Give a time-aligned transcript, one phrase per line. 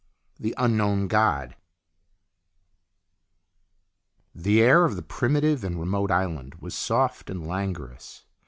[0.39, 1.55] THE UNKNOWN GOD
[4.33, 8.25] THE air of the primitive and remote island was soft and languorous.